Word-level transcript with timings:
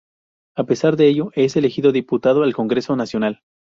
A 0.55 0.63
pesar 0.63 0.95
de 0.97 1.07
ello, 1.09 1.29
es 1.35 1.55
elegido 1.55 1.91
diputado 1.91 2.41
al 2.41 2.55
Congreso 2.55 2.95
Nacional. 2.95 3.43